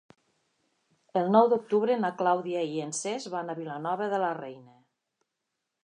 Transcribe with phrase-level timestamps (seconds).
[1.21, 4.77] El nou d'octubre na Clàudia i en Cesc van a Vilanova de la Reina.